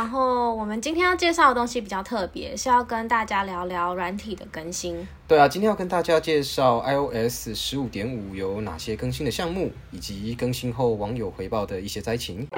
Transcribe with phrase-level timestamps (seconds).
[0.00, 5.06] 然后我们今天要介绍的东西比较特别，是要跟大家聊聊软体的更新。
[5.28, 12.48] 对啊，今天要跟大家介绍 iOS 十五点五有哪些更新的项目，以及更新后网友回报的一些灾情。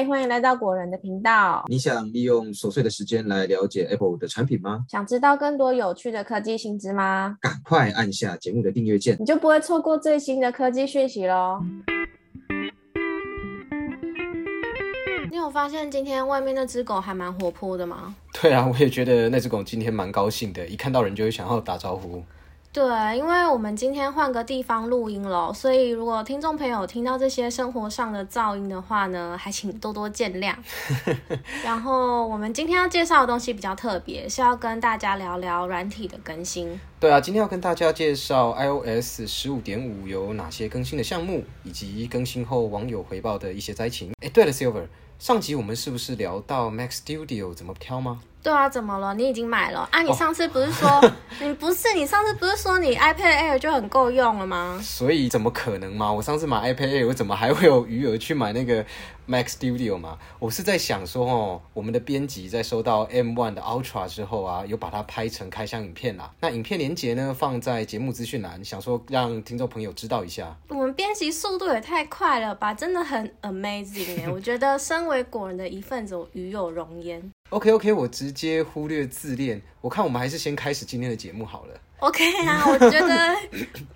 [0.00, 1.62] 嗨，欢迎来到果仁的频道。
[1.68, 4.82] 你想利用琐碎的时间来了解 Apple 的产品吗？
[4.88, 7.36] 想知道更多有趣的科技新知吗？
[7.38, 11.62] 赶快按下节目的订阅键，你就不会错过最新的科技讯息喽。
[15.30, 18.14] 你有发现今天外面那只狗还蛮活泼的吗？
[18.40, 22.24] 对啊，我也觉得那只狗今天蛮高兴的，一看到人就会想要打招呼。
[22.72, 22.84] 对，
[23.18, 30.54] 因为我们今天换个地方录音了，所以如果听众朋友听到这些生活上的噪音的话呢，还请多多见谅。
[31.64, 36.78] 然后我们今天要介绍的东西比较特别，是要跟大家聊聊软体的更新。
[37.00, 44.12] 对啊，今天要跟大家介绍 iOS 十五点五有哪些更新的项目，以及更新后网友回报的一些灾情。
[44.20, 44.86] 哎，对了，Silver，
[45.18, 48.20] 上集我们是不是聊到 Mac Studio 怎么挑吗？
[48.42, 49.14] 对啊，怎么了？
[49.14, 50.02] 你已经买了啊？
[50.02, 50.88] 你上次不是说
[51.40, 51.92] 你不是？
[51.94, 54.80] 你上次不是说你 iPad Air 就很够用了吗？
[54.82, 56.10] 所以怎么可能嘛？
[56.10, 58.84] 我上次买 iPad Air，我怎么还会有余额去买那个
[59.26, 60.16] Mac Studio 嘛？
[60.38, 66.30] 我是在想说，哦，我们的编辑在收到 M1 的 Ultra 之后啊，有把它拍成开箱影片啦。
[66.40, 70.56] 那影片连接呢，放在节目资讯栏，想说让听众朋友知道一下。
[70.68, 74.28] 我们编辑速度也太快了吧，真的很 amazing 哎！
[74.32, 77.30] 我觉得身为果人的一份子，我与有荣焉。
[77.50, 79.60] OK OK，我直接忽略自恋。
[79.80, 81.74] 我看我们还是先开始今天的节目好了。
[81.98, 83.36] OK 啊，我觉得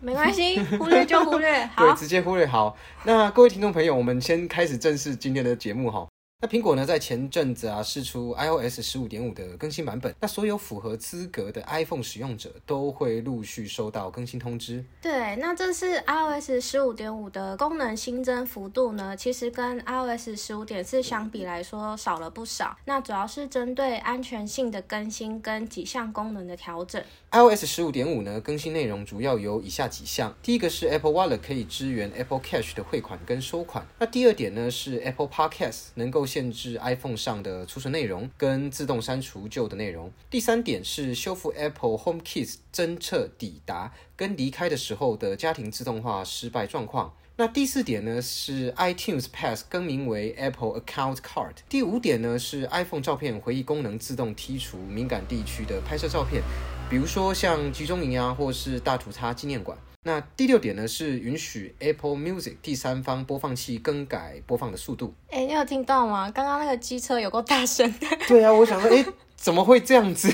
[0.01, 1.65] 没关系，忽略就忽略。
[1.77, 2.77] 好，对，直接忽略好。
[3.05, 6.05] 那各位听众朋友，我们先开始正式今天的节目哈。
[6.41, 10.15] 那苹果呢，在前阵子啊，试出 iOS 十五点五的更新版本。
[10.21, 14.85] 那所有符合资格的 iPhone 使用者都会陆续收到更新通知。
[15.01, 22.77] 对，那这次 iOS 十五点五的功能新增幅度呢，其实跟 iOS 十五点四相比来说少了不少。
[22.85, 27.03] 那主要是针对安全性的更新跟几项功能的调整。
[27.31, 33.87] iOS 十五点五呢，更新内容主要有以下几项：第一个是 Apple Wallet 可以支援 Apple Cash 的汇款跟收款。
[33.99, 40.11] 那第二点呢是 Apple Podcast 能够限制 iPhone 上的储存内容跟自动删除旧的内容。
[40.29, 47.15] 第三点是修复 Apple HomeKit 侦测抵达跟离开的时候的家庭自动化失败状况。
[47.37, 51.55] 那第四点呢是 iTunes Pass 更名为 Apple Account Card。
[51.69, 56.43] 第五点呢是 iPhone 照片回忆功能自动剔除敏感地区的拍摄照片，
[56.91, 59.79] 比如说像集中营啊，或是大屠杀纪念馆。
[60.07, 65.15] 那第六点呢是允许 Apple Music 第三方播放器更改播放的速度。
[65.31, 66.31] 哎，你有听到吗？
[66.31, 68.07] 刚刚那个机车有够大声的。
[68.29, 69.03] 对啊，我想说，哎，
[69.45, 70.33] 怎么会这样子？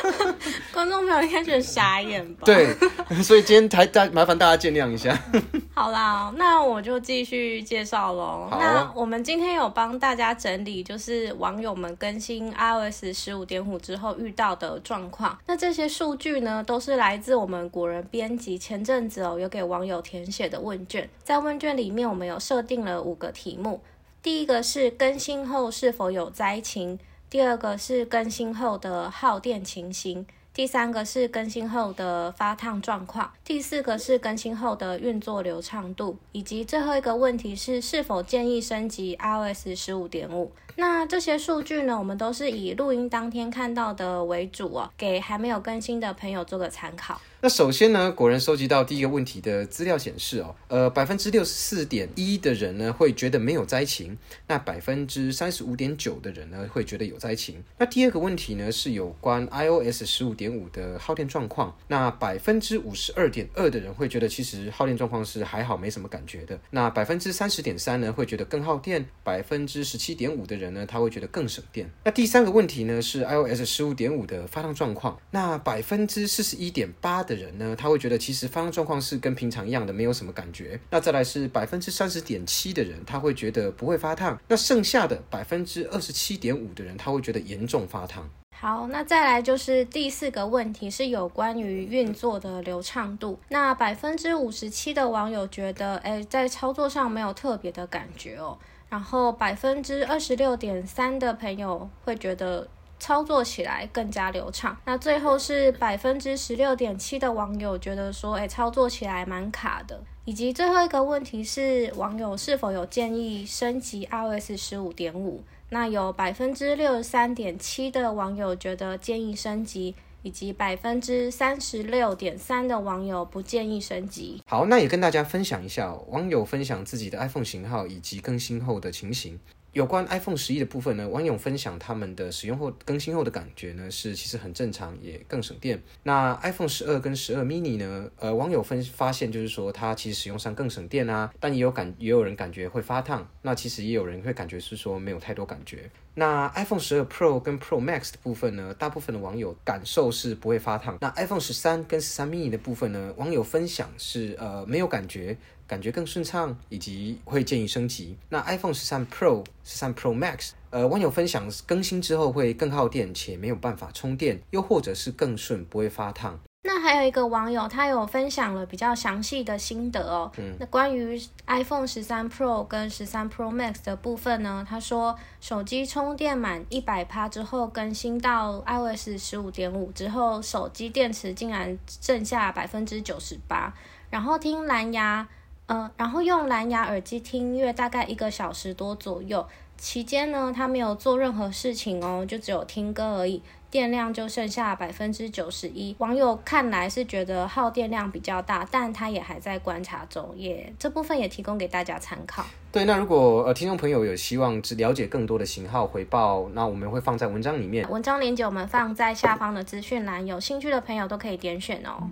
[0.72, 2.46] 观众朋友应该觉得傻眼吧？
[2.46, 2.74] 对，
[3.22, 5.14] 所以今天还大麻烦大家见谅一下。
[5.76, 8.48] 好啦，那我就继续介绍喽。
[8.52, 15.38] 那我们今天有帮大家整理，就是网友们更新 iOS 十五点五之后遇到的状况。
[15.44, 21.06] 那这些数据呢，都是来自我们古人编辑前阵子哦有给网友填写的问卷。
[21.22, 23.82] 在问卷里面，我们有设定了五个题目。
[24.22, 26.98] 第一个是更新后是否有灾情，
[27.36, 30.26] 第二个是更新后的耗电情形。
[30.54, 40.50] 第三个是更新后的发烫状况，第四个是更新后的运作流畅度，以及最后一个问题是是否建议升级 iOS 十五点五。
[40.76, 47.20] 那这些数据呢，我们都是以录音当天看到的为主哦，给还没有更新的朋友做个参考。
[47.46, 54.18] 那首先呢，果然收集到第一个问题的资料显示哦，呃，百分之六十四点一的人呢会觉得没有灾情，
[54.48, 57.62] 那百分之三十五点九的人呢会觉得有灾情。
[57.78, 66.58] 那第二个问题呢是有关 iOS 十五点五的耗电状况，那百分之五十二点二的人会觉得其实耗电状况是还好，没什么感觉的。
[66.70, 71.88] 那百分之三十点三呢会觉得更耗电，百分之十七点五的人呢他会觉得更省电。
[72.02, 80.80] 那第三个问题呢是 iOS 十五点五的发烫状况，那百分之四十一点八的人呢，他会觉得其实发烫状况是跟平常一样的，没有什么感觉。
[80.90, 84.40] 那再来是百分之三十点七的人，他会觉得不会发烫。
[84.48, 88.28] 那剩下的百分之二十七点五的人，他会觉得严重发烫。
[88.58, 93.38] 好，那再来就是第四个问题，是有关于运作的流畅度。
[93.50, 98.58] 那百分之五十七的网友觉得，哎，在操作上没有特别的感觉哦。
[98.88, 102.66] 然后百分之二十六点三的朋友会觉得。
[102.98, 104.76] 操作起来更加流畅。
[104.84, 110.02] 那最后是百分之十六点七的网友觉得说，哎，操作起来蛮卡的。
[110.24, 115.42] 以及最后一个问题是，网友是否有建议升级 iOS 十五点五？
[115.70, 124.42] 那有百分之六十三点七的网友觉得建议升级，以及百分之三十六点三的网友不建议升级。
[124.46, 129.38] 好，那也跟大家分享一下，网友分享自己的 iPhone 型号以及更新后的情形。
[129.76, 135.78] 有关 iPhone 十一的部分呢，网友分享他们的使用后更新后的感觉呢，是其实很正常，也更省电。
[136.02, 143.28] 那 iPhone 十二跟十二 mini 呢，呃，网友分发现就是说它其实使用上更省电啊，但也有感也有人感觉会发烫。
[143.42, 145.90] 那其实也有人会感觉是说没有太多感觉。
[146.14, 150.96] 那 iPhone 十二 Pro 跟 Pro Max 的部分呢，大部分的网友感受是不会发烫。
[151.02, 155.36] 那 iPhone 十三跟十三 mini 的部分呢，网友分享是呃没有感觉。
[155.66, 158.16] 感觉更顺畅，以及会建议升级。
[158.28, 166.38] 那 iPhone 十三 Pro、十三 Pro Max，呃，网友分享更新之后会更耗电，且没有办法充电，又或者是更顺，不会发烫。
[166.62, 170.30] 那还有一个网友，他有分享了比较详细的心得哦。
[170.36, 183.72] 嗯，那关于 iPhone 十三 Pro 跟十三 Pro Max 的部分呢，他说手机充电满一百趴之后，更新到 iOS 十五点五之后，手机电池竟然剩下百分之九十八，
[184.10, 185.28] 然后听蓝牙。
[185.66, 189.46] 嗯，然后用蓝牙耳机听音乐，大概一个小时多左右。
[189.76, 193.42] 期间呢，他没有做任何事情哦，就只有听歌而已。
[193.68, 195.94] 电量就剩下百分之九十一。
[195.98, 202.42] 网友看来是觉得耗电量比较大，但他也还在观察中，也这部分也提供给大家参考。
[202.72, 207.86] 对，那如果呃听众朋友有希望了解更多的型号回报，那我们会放在文章里面。
[207.90, 212.08] 文章链接我们放在下方的资讯栏，有兴趣的朋友都可以点选哦。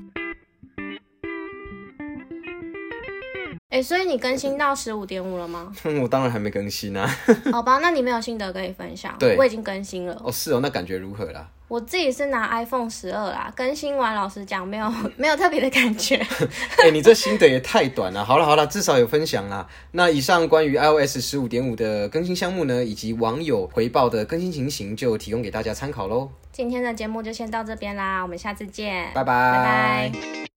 [3.75, 5.73] 哎，所以你更新到十五点五了吗？
[6.01, 7.11] 我当然还没更新啊。
[7.51, 9.13] 好吧，那你没有心得可以分享。
[9.19, 10.17] 对，我已经更新了。
[10.25, 11.45] 哦，是哦，那感觉如何啦？
[11.67, 14.89] 我自己是拿 iPhone 十二啦，更新完，老实讲，没有
[15.19, 16.15] 没有特别的感觉。
[16.79, 18.25] 哎，你这心得也太短了。
[18.25, 19.67] 好了好了，至少有分享啦。
[19.91, 26.31] 那以上关于 iOS 十五点五的更新项目呢，以及网友回报的更新情形，就提供给大家参考喽。
[26.53, 30.54] 今天的节目就先到这边啦，我们下次见，拜拜拜拜。